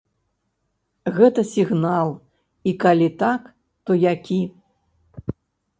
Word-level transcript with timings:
Гэта 1.17 1.43
сігнал 1.51 2.09
і 2.71 2.75
калі 2.85 3.09
так, 3.21 3.41
то 3.89 4.01
які? 4.13 4.41